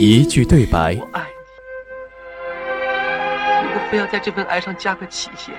[0.00, 0.96] 一句对白。
[0.98, 1.28] 我爱你。
[3.66, 5.52] 如果非要在这份爱上加个期限，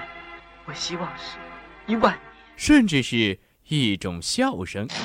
[0.65, 1.37] 我希望是
[1.85, 2.20] 一万年，
[2.55, 3.37] 甚至是
[3.67, 4.87] 一种笑声。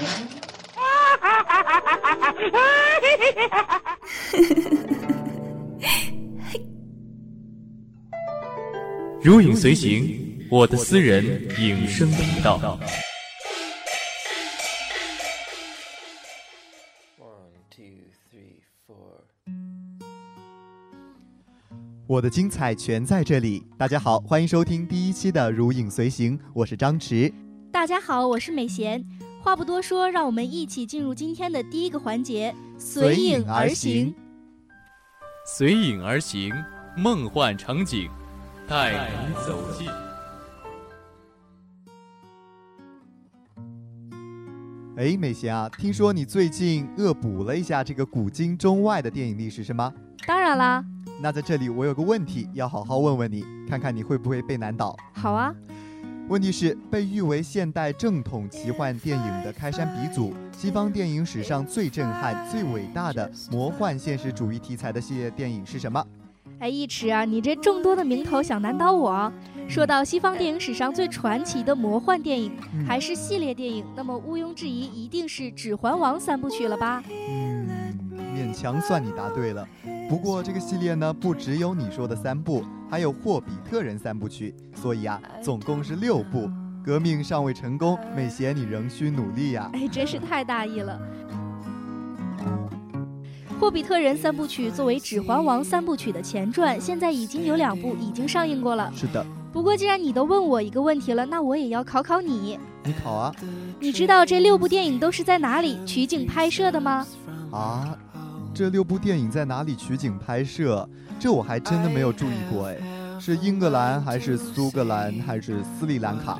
[9.23, 11.24] 如影随形，我的私人
[11.59, 12.79] 影声频道。
[22.14, 23.66] 我的精彩全在这里。
[23.76, 27.32] 大家好，欢迎收听第一期的《如影随形》，我是张弛。
[27.73, 29.04] 大家好，我是美贤。
[29.43, 34.15] 话不多说，让我们一起进入今天的第一个环节——随影而行。
[35.45, 36.54] 随影而行，
[36.96, 38.09] 梦幻场景，
[38.68, 39.88] 带你走进。
[44.96, 49.93] 哎，美贤啊，听说你最近恶补了一下这个古今中外的电影历史，是吗？
[50.24, 50.84] 当然啦。
[51.20, 54.96] 那在这里，我有个问题要好好问问你，看看你会不会被难倒。
[55.15, 55.54] 好啊，
[56.29, 66.04] 问题是被誉为现代正统奇幻电影的开山鼻祖，西方电影史上最震撼、最伟大的魔幻现实主义题材的系列电影是什么？
[66.59, 69.32] 哎，一池啊，你这众多的名头想难倒我？
[69.66, 72.53] 说到西方电影史上最传奇的魔幻电影，
[72.87, 77.03] 还是系列电影，那么毋庸置疑，一定是《指环王》三部曲了吧？
[77.09, 77.53] 嗯，
[78.34, 79.66] 勉强算你答对了。
[80.09, 86.50] 不过这个系列呢，不只有你说的三部，还有《霍比特人》三部曲，所以啊，总共是六部。
[86.84, 89.71] 革命尚未成功，美贤你仍需努力呀！
[89.72, 91.00] 哎，真是太大意了。
[93.59, 98.93] 《霍比特人》三部曲作为《指环王》三部曲的前传，现在已经有两部已经上映过了。
[98.95, 99.25] 是的。
[99.51, 102.59] 不过既然你都问我一个问题了，那我也要考考你。
[102.83, 103.34] 你考啊？
[103.81, 107.06] 你知道这六部电影都是在哪里取景拍摄的吗？
[107.51, 107.97] 啊？
[108.54, 110.88] 这六部电影在哪里取景拍摄？
[111.19, 112.76] 这我还真的没有注意过哎，
[113.19, 116.38] 是英格兰还是苏格兰还是斯里兰卡？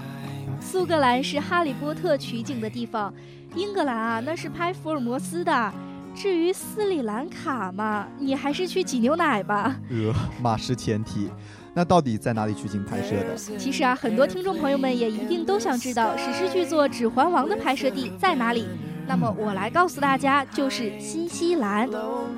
[0.60, 3.12] 苏格兰是《哈利波特》取景的地方，
[3.56, 5.72] 英格兰啊那是拍福尔摩斯的。
[6.14, 9.75] 至于斯里兰卡嘛，你还是去挤牛奶吧。
[9.91, 11.28] 呃，马失前蹄。
[11.76, 13.34] 那到底在哪里取景拍摄的？
[13.58, 18.69] 其实啊，很多听众朋友们也一定都想知道史诗巨作《指环王》的拍摄地在哪里。
[19.06, 21.88] 那么我来告诉大家，就是新西兰。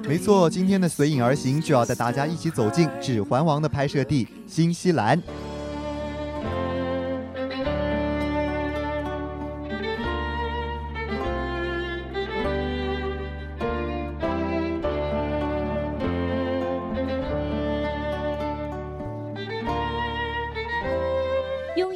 [0.03, 5.23] 没错，今天的随影而行就要带大家一起走进《指环王》的拍摄地新西兰。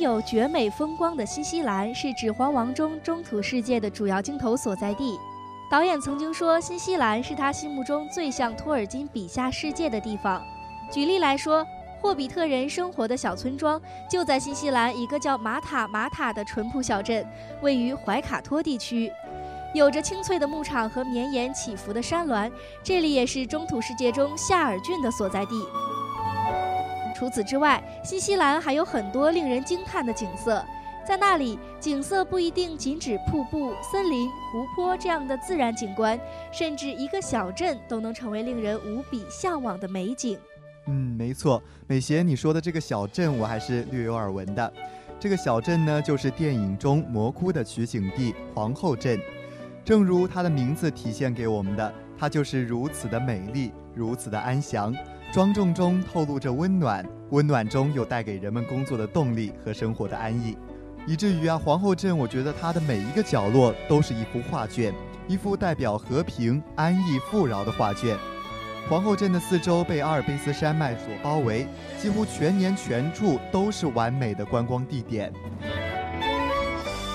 [0.01, 5.19] 有绝美风光的新西兰是《指环王》中中土世界的主要镜头所在地。
[5.71, 10.43] 导演曾经说，新西兰是他心目中最像托尔金笔下世界的地方。
[10.91, 11.65] 举例来说，
[12.01, 17.25] 霍比特人生活的小村庄就在新西兰一个叫马塔马塔的淳朴小镇，
[17.61, 19.13] 位于怀卡托地区，
[19.75, 22.51] 有着清脆的牧场和绵延起伏的山峦。
[22.83, 25.63] 这里也是中土世界中夏尔郡的所在地。
[27.21, 30.65] 除此之外，新西兰还有很多令人惊叹的景色。
[31.07, 36.19] 在那里，景色不一定仅指瀑布、森林、湖泊这样的自然景观，
[36.51, 40.39] 甚至一个小镇都能成为令人无比向往的美景。
[40.87, 44.73] 嗯，没错，美贤，你说的这个小镇我还是略有耳闻的。
[45.19, 49.21] 这个小镇呢，就是电影中魔窟的取景地皇后镇。
[49.85, 54.97] 正如它的名字体现给我们的，它就是如此的美丽，如此的安详。
[55.33, 60.59] 庄重中透露着温暖，温暖中又带给人们工作的动力和生活的安逸，
[61.07, 64.93] 以至于啊，皇后镇，我觉得它的每一个角落都是一幅画卷，
[65.29, 68.17] 一幅代表和平、安逸、富饶的画卷。
[68.89, 71.65] 皇后镇的四周被阿尔卑斯山脉所包围，
[71.97, 75.33] 几乎全年全处都是完美的观光地点。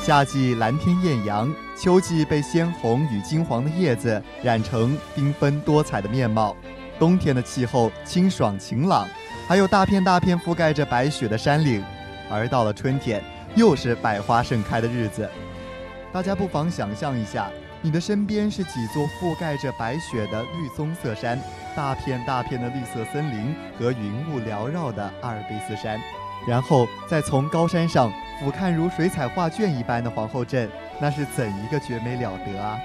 [0.04, 6.56] 夏季蓝天艳阳，秋季被鲜红与金黄的叶子染成缤纷多彩的面貌。
[6.98, 9.08] 冬天的气候清爽晴朗，
[9.48, 11.84] 还有大片大片覆盖着白雪的山岭，
[12.30, 13.22] 而到了春天，
[13.56, 15.30] 又是百花盛开的日子。
[16.12, 17.50] 大家不妨想象一下，
[17.82, 21.38] 你的身边是几座覆盖着白雪的绿棕色山，
[21.76, 26.00] 大片大片的绿色森林和云雾缭绕的阿尔卑斯山，
[26.48, 28.10] 然后再从高山上
[28.40, 30.70] 俯瞰如水彩画卷一般的皇后镇，
[31.02, 32.80] 那是怎一个绝美了得啊！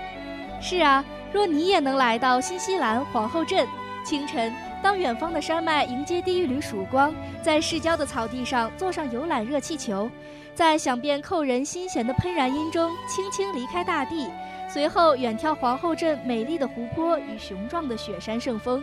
[0.60, 3.66] 是啊，若你也能来到新西兰皇后镇，
[4.04, 4.52] 清晨
[4.82, 10.10] 当远方的山脉迎接第一缕曙光，在市郊的草地上坐上游览热气球，
[10.54, 14.28] 在响遍扣人心弦的喷燃音中轻轻离开大地。
[14.68, 18.82] 随后远眺皇后镇美丽的湖泊与雄壮的雪山圣峰，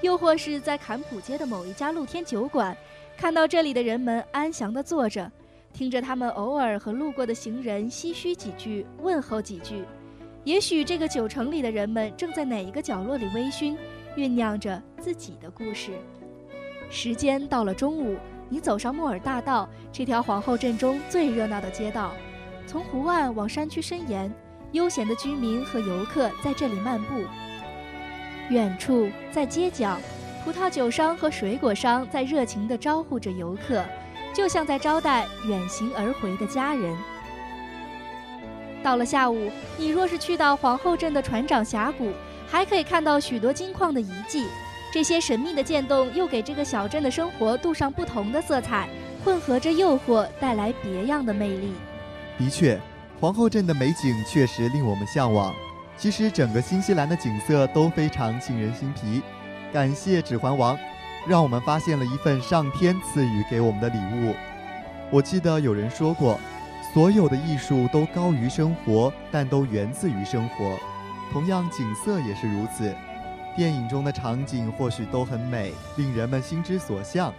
[0.00, 2.76] 又或是在坎普街的某一家露天酒馆，
[3.16, 5.30] 看到这里的人们安详地坐着，
[5.72, 9.84] 听着他们偶尔和路过的行人唏嘘几句，问候几句。
[10.42, 13.76] 也许这个酒城里的人们正在哪一个角落里微醺，
[14.16, 15.92] 酝酿着自己的故事。
[16.90, 18.16] 时间到了中午，
[18.48, 22.12] 你走上莫尔大道，这条皇后镇中最热闹的街道，
[22.66, 24.32] 从湖岸往山区伸延。
[24.72, 27.22] 悠闲的居民和游客在这里漫步。
[28.50, 29.96] 远处，在街角，
[30.44, 33.84] 葡萄酒商和水果商在热情地招呼着游客，
[34.32, 36.96] 就像在招待远行而回的家人。
[38.82, 42.10] 到了下午，你若是去到皇后镇的船长峡谷，
[42.54, 44.46] 还可以看到许多金矿的遗迹。
[44.92, 48.88] 这些神秘的渐动又给这个小镇的生活镀上不同的色彩，
[49.24, 51.72] 混合着诱惑，带来别样的魅力。
[52.38, 52.80] 的确。
[53.20, 55.52] 皇后镇的美景确实令我们向往。
[55.96, 59.20] 其实整个新西兰的景色都非常沁人心脾。
[59.72, 60.76] 感谢《指环王》，
[61.26, 64.32] 让我们发现了一份上天赐予给我们的礼物。
[65.10, 66.38] 我记得有人说过，
[66.92, 70.78] 所有的艺术都高于生活，但都源自于生活。
[71.34, 72.94] 同样，景色也是如此。
[73.56, 77.34] 电影中的场景或许都很美，令人们心之所向。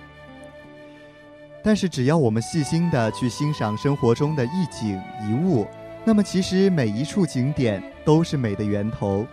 [1.64, 5.66] 但是，只要我们细心的去欣赏生活中的一景一物，
[6.04, 9.26] 那么其实每一处景点都是美的源头。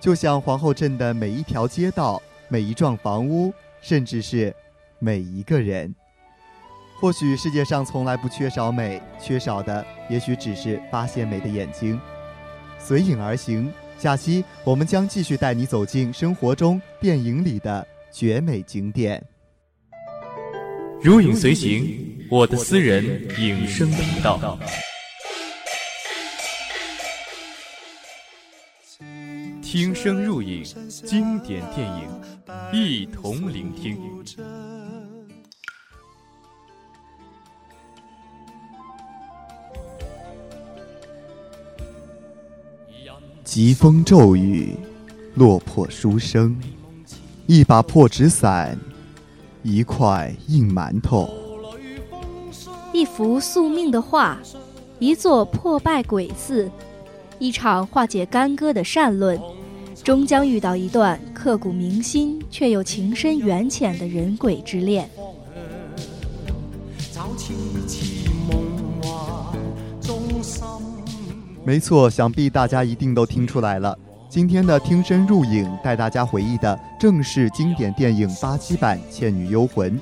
[0.00, 4.52] 就像皇后镇的每一条街道、每一幢房屋，甚至是
[4.98, 5.94] 每一个人。
[7.00, 12.00] 或许世界上从来不缺少美，缺少的也许只是发现美的眼睛。
[12.78, 19.22] 随影而行，下期我们将继续带你走进生活中电影里的绝美景点。
[21.02, 23.04] 如影随形，我的私人
[23.38, 24.58] 影声频道。
[29.62, 32.08] 听声入影，经典电影
[32.72, 33.98] 一同聆听。
[43.52, 44.76] 疾风骤雨，
[45.34, 46.56] 落魄书生，
[47.48, 48.78] 一把破纸伞。
[49.64, 51.28] 一块硬馒头，
[52.92, 54.38] 一幅宿命的画，
[55.00, 56.70] 一座破败鬼寺，
[57.40, 59.36] 一场化解干戈的善论，
[60.04, 65.10] 终将遇到一段刻骨铭心却又情深缘浅的人鬼之恋。
[71.62, 73.96] 没错，想必大家一定都听出来了。
[74.30, 79.92] 今天的听声入影，带大家回忆的正是经典电影八七版《倩女幽魂》。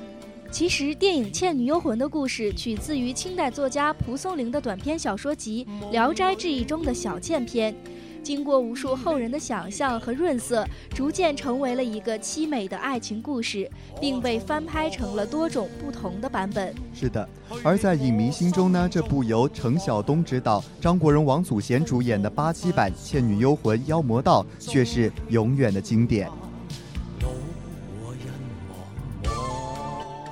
[0.49, 7.75] 其实，电影《倩女幽魂》的故事取自于清代作家蒲松龄的短篇小说集《聊斋志异》中的小倩篇。
[8.21, 16.73] 经过无数后人的想象和润色，逐渐成为了一个凄美的爱情故事，并被翻拍成了多种不同的版本。
[16.93, 17.27] 是的，
[17.63, 26.29] 而在影迷心中呢，这部由程晓东执导、张国荣、王祖贤主演的八七版《倩女幽魂》妖魔道却是永远的经典。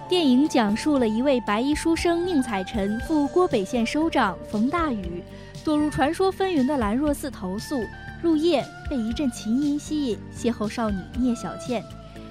[0.10, 5.22] 电影讲述了一位白衣书生宁采臣赴郭北县收账，冯大宇。
[5.68, 7.84] 躲入传说纷纭的兰若寺投宿，
[8.22, 11.84] 入夜被一阵琴音吸引，邂逅少女聂小倩。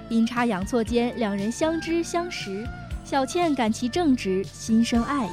[0.09, 2.67] 阴差阳错间，两人相知相识。
[3.05, 5.31] 小倩感其正直，心生爱意。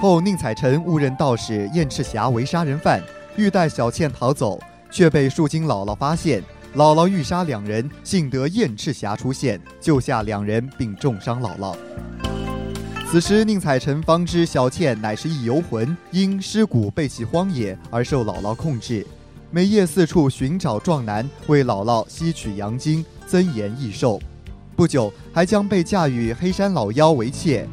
[0.00, 3.02] 后宁采臣误认道士燕赤霞为杀人犯，
[3.36, 4.58] 欲带小倩逃走，
[4.90, 6.42] 却被树精姥姥发现。
[6.74, 11.76] 姥姥欲杀两人，幸得燕赤霞出现，救下两人并重伤姥姥。
[13.10, 19.04] 此时，宁采臣方知小倩乃是一游魂，因尸骨被弃荒野而受姥姥控制，
[19.50, 24.20] 每夜四处寻找壮男，为姥姥吸取阳精，增延益寿。
[24.76, 27.66] 不久，还将被嫁与黑山老妖为妾。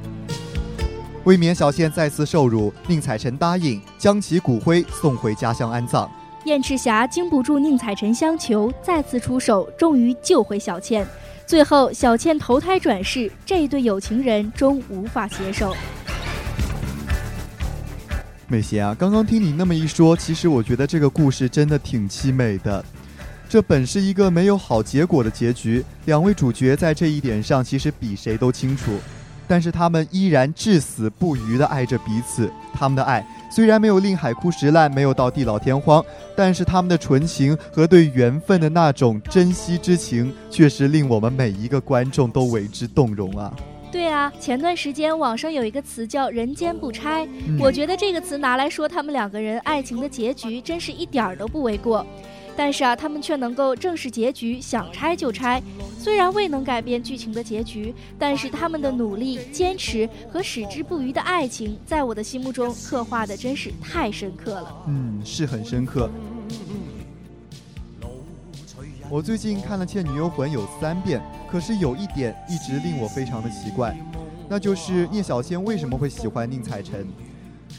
[1.24, 6.10] 为免小倩再次受辱，宁采臣答应将其骨灰送回家乡安葬。
[6.46, 11.06] 燕赤霞经不住宁采臣相求，再次出手，终于救回小倩。
[11.48, 15.74] 最后，小倩投胎转世，这对有情人终无法携手。
[18.50, 22.84] 美贤啊，刚刚听你那么一说，其实我觉得这个故事真的挺凄美的。
[23.48, 29.00] 这本是一个没有好结果的结局，两位主角在这一点上其实比谁都清楚，
[29.48, 32.52] 但是他们依然至死不渝地爱着彼此。
[32.74, 33.26] 他们的爱
[33.58, 43.52] 虽然没有令海枯石烂，没有到地老天荒，但是他们的纯情和对缘分的那种珍惜之情，确实令我们每一个观众都为之动容啊。
[43.92, 52.06] 对啊，前段时间网上有一个词叫“人间不拆”，嗯我觉得这个词拿来说他们两个人爱情的结局，真是一点儿都不为过。
[52.58, 55.62] 但是啊，他们却能够正视结局，想拆就拆。
[56.00, 64.86] 虽然未能改变剧情的结局，但是他们的努力、坚持和矢志不渝的爱情，在我的心目中刻画的真是太深刻了。
[64.88, 66.10] 嗯，是很深刻。
[69.10, 73.96] 我最近看了《倩女幽魂》有三遍，可是有一点一直令我非常的奇怪，
[74.50, 77.08] 那就是聂小倩为什么会喜欢宁采臣？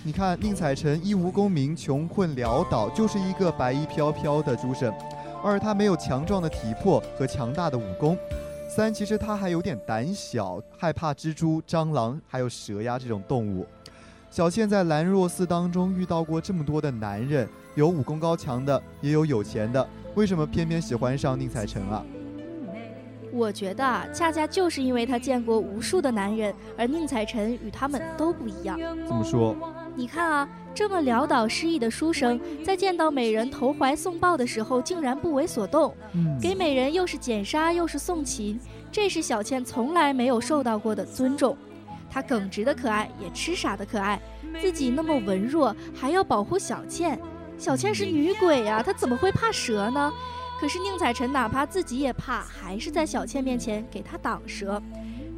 [0.05, 4.93] 你看，宁采臣一无功名，穷困潦倒，就是一个白衣飘飘的诸神。
[5.43, 8.17] 二，他没有强壮的体魄和强大的武功。
[8.69, 13.67] 三，其实他还有点胆小，害怕蜘蛛、蟑螂还有蛇呀这种动物。
[14.31, 22.05] 小倩在兰若寺当中遇到过这么多的男人，有武功高强的，也有有钱的，为什么偏偏喜欢上宁采臣啊？
[23.31, 28.79] 我觉得啊，恰恰就是因为他见过无数的男人，而宁采臣与他们都不一样。
[29.07, 29.55] 怎么说？
[29.99, 38.61] 你看啊，这么潦倒失意的书生，在见到美人投怀送抱的时候，竟然不为所动，嗯给美人又是剪纱又是送琴，
[38.93, 41.59] 这是小倩从来没有受到过的尊重。
[42.09, 44.23] 她耿直的可爱，也痴傻的可爱，
[44.61, 47.19] 自己那么文弱，还要保护小倩。
[47.59, 50.13] 小倩是女鬼呀、她怎么会怕蛇呢？
[50.61, 54.81] 可是宁采臣哪怕自己也怕，还是在小倩面前给她挡蛇。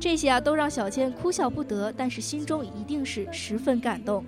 [0.01, 4.25] 这些啊，都让小倩哭笑不得，但是心中一定是十分感动。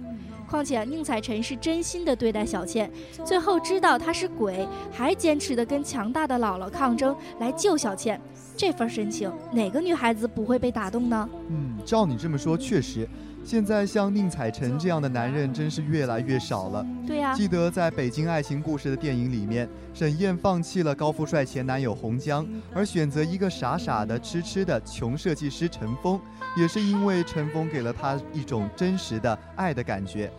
[0.46, 2.90] 况且，宁采臣是真心的对待小倩，
[3.24, 8.20] 最后知道她是鬼，还坚持的跟强大的姥姥抗争来救小倩，
[8.54, 11.26] 这份深情，哪个女孩子不会被打动呢？
[11.48, 13.08] 嗯，照你这么说，确实，
[13.44, 16.86] 现在像宁采臣这样的男人真是越来越少了。
[17.06, 26.20] 对呀、记得在《北京爱情故事》的电影里面，沈燕放弃了高富帅前男友洪江，而选择一个傻傻的、痴痴的穷设计师陈峰，
[26.56, 30.30] 也是因为陈峰给了她一种真实的爱的感觉。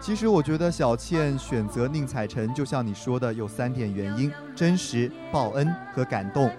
[0.00, 6.50] 其实我觉得小倩选择宁采臣，就像你说的，有三点原因：真实、报恩和感动。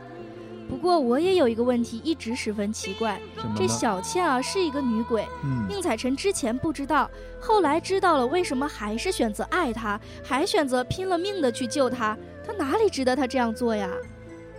[0.70, 3.20] 不过我也有一个问题，一直十分奇怪，
[3.56, 3.68] 这？
[3.68, 7.10] 小倩啊是一个女鬼，嗯，宁采臣之前不知道，
[7.40, 12.18] 后来知道了，为什么还是选择爱她，还选择拼了命的去救她？
[12.46, 13.90] 她哪里值得她这样做呀？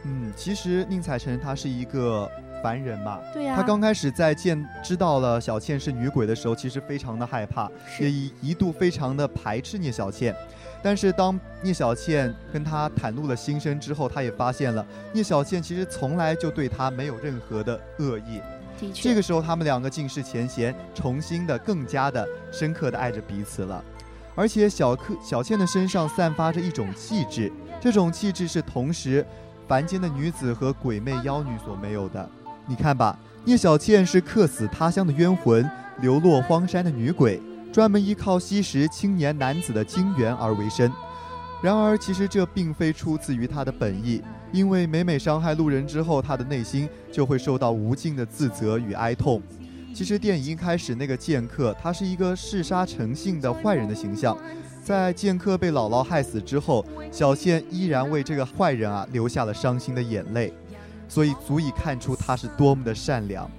[0.04, 2.30] 嗯，其实宁采臣他是一个
[2.62, 3.18] 凡人嘛。
[3.32, 10.34] 对呀、他刚开始在见知道了小倩是女鬼的时候，其实非常的害怕，也一一度非常的排斥聂小倩。
[10.80, 18.40] 但是当聂小倩跟他袒露了心声之后，他也发现了聂小倩其实从来就对他没有任何的恶意。
[18.78, 23.82] 的确，这个时候，他们两个尽释前嫌，重新的、更加的深刻的爱着彼此了。
[24.36, 29.26] 而且小克小倩的身上散发着一种气质，这种气质是同时
[29.66, 32.30] 凡间的女子和鬼魅妖女所没有的。
[32.68, 35.68] 你看吧，聂小倩是客死他乡的冤魂，
[36.02, 37.40] 流落荒山的女鬼，
[37.72, 40.92] 专门依靠吸食青年男子的精元而为生。
[41.62, 44.22] 然而，其实这并非出自于她的本意，
[44.52, 49.42] 因为每每伤害路人之后，她的内心就会受到无尽的自责与哀痛。
[49.94, 54.36] 其实电影一开始那个剑客，他是一个嗜杀成性的坏人的形象，
[54.84, 60.52] 在剑客被姥姥害死之后，小倩依然为这个坏人啊流下了伤心的眼泪，
[61.08, 63.50] 所以足以看出他是多么的善良。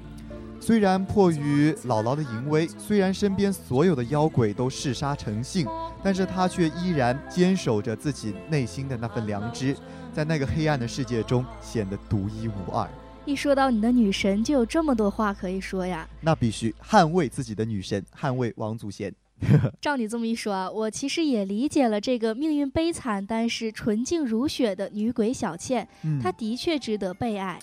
[0.62, 5.65] 虽然迫于姥姥的淫威，虽然身边所有的妖鬼都嗜杀成性，
[6.03, 9.75] 但是他却依然坚守着自己内心的那份良知，
[10.13, 12.88] 在那个黑暗的世界中显得独一无二。
[13.25, 16.08] 一说到你的女神，就有这么多话可以说呀。
[16.20, 19.13] 那必须捍卫自己的女神，捍卫王祖贤。
[19.79, 27.60] 照你这么一说啊，我其实也理解了这个命运悲惨但是纯净如雪的女鬼小倩，嗯她的确值得被爱。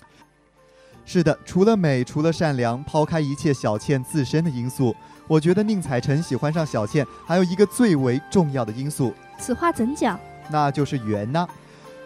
[1.05, 4.93] 是的，除了美，除了善良，抛开一切小倩自身的因素，
[5.27, 10.19] 我觉得宁采臣喜欢上小倩还有一个最为重要的因素，此话怎讲？
[10.49, 11.47] 那就是缘呐、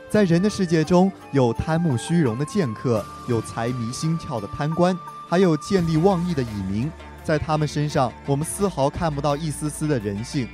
[0.10, 4.96] 在人的世界中，有贪慕虚荣的剑客，有财迷心窍的贪官，
[5.28, 6.92] 还有见利忘义的蚁民。
[7.24, 10.48] 在他们身上，我们丝毫看不到一丝丝的人性。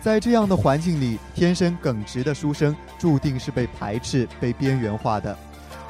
[0.00, 5.36] 在这样的环境里，天生耿直的书生注定是被排斥、被边缘化的。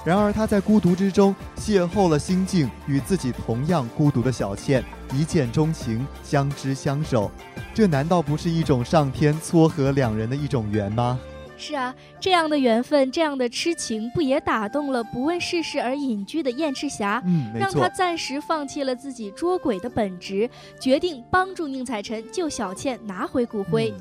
[0.04, 4.84] 然而他在孤独之中邂逅了心境与自己同样孤独的小倩，
[5.14, 7.30] 一见钟情，相知相守。
[7.72, 11.18] 这难道不是一种上天撮合两人的一种缘吗？
[11.56, 17.22] 是啊，这样的缘分，这样的痴情，不也打动了不问世事而隐居的燕赤霞？
[17.24, 20.48] 嗯，让他暂时放弃了自己捉鬼的本职，
[20.80, 23.94] 决定帮助宁采臣救小倩拿回骨灰。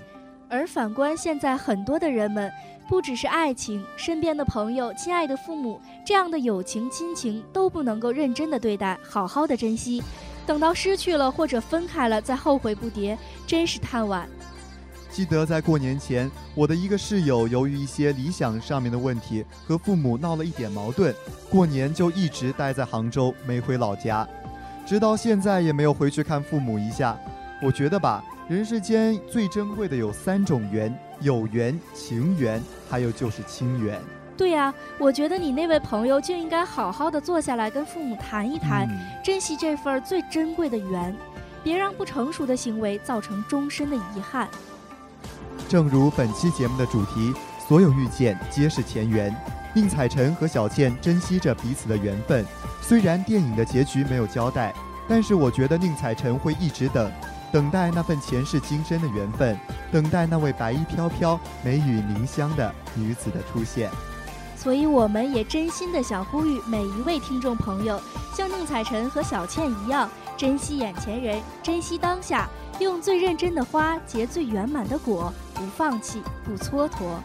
[0.50, 2.52] 而反观现在很多的人们，
[2.90, 10.04] 不只是爱情，身边的朋友、亲爱的父母，这样的友情、亲情都不能够认真的对待，好好的珍惜，
[10.46, 13.16] 等到失去了或者分开了再后悔不迭，
[13.48, 14.28] 真是太晚。
[15.12, 21.14] 记得在过年前，我的一个室友由于一些理想上面的问题，和父母闹了一点矛盾，
[21.50, 24.26] 过年就一直待在杭州，没回老家，
[24.86, 27.20] 直到现在也没有回去看父母一下。
[27.62, 34.00] 我觉得吧，人世间最珍贵的有三种缘：有缘、情缘，还有就是亲缘。
[34.38, 38.88] 对呀，我觉得你那位朋友就应该好好的坐下来跟父母谈一谈，
[39.22, 41.14] 珍惜这份最珍贵的缘，
[41.62, 44.48] 别让不成熟的行为造成终身的遗憾。
[45.72, 47.34] 正如本期节目的主题，
[47.66, 49.34] 所有遇见皆是前缘。
[49.74, 52.46] 宁采臣和小倩珍惜着彼此的缘分，
[52.82, 54.74] 虽然电影的结局没有交代，
[55.08, 57.10] 但是我觉得宁采臣会一直等，
[57.54, 59.58] 等待那份前世今生的缘分，
[59.94, 63.90] 等待那位白衣飘飘、美语凝香的女子的出现。
[64.58, 67.98] 所以，我们也真心的想呼吁每一位听众朋友，
[68.36, 72.50] 像宁采臣和小倩一样，珍惜眼前人，珍惜当下。
[72.80, 77.20] 用最认真的花结最圆满的果，不放弃，不蹉跎。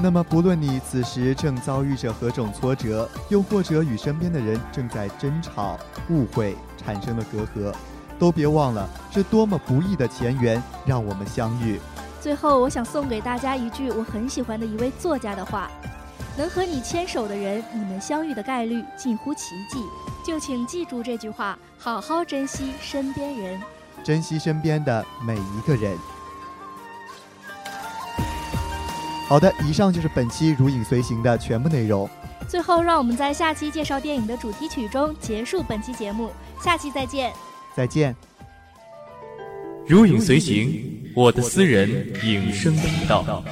[0.00, 7.70] 那么，不论你此时正遭遇着何种挫折，又或者与身边的人正在争吵、误会，产生了隔阂，
[8.18, 11.78] 都别忘了，是多么不易的前缘让我们相遇。
[12.18, 15.70] 最后，我想送给大家一句我很喜欢的一位作家的话：
[16.38, 19.84] 能和你牵手的人，你们相遇的概率近乎奇迹。
[20.24, 23.60] 就请记住这句话，好好珍惜身边人。
[24.02, 25.94] 珍惜身边的每一个人。
[29.32, 32.06] 好的，以上就是本期《如影随形》的全部内容。
[32.46, 36.30] 最后，让我们在下期介绍电影的主题曲中结束本期节目。
[36.62, 37.32] 下期再见。
[37.74, 38.14] 再见。
[39.86, 41.88] 如影随形，我的私人
[42.22, 43.42] 影声频道。